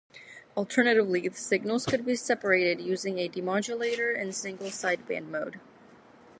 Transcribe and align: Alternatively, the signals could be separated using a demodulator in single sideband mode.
Alternatively, 0.57 1.27
the 1.27 1.35
signals 1.37 1.85
could 1.85 2.03
be 2.07 2.15
separated 2.15 2.81
using 2.81 3.19
a 3.19 3.29
demodulator 3.29 4.17
in 4.17 4.31
single 4.33 4.69
sideband 4.71 5.27
mode. 5.29 5.59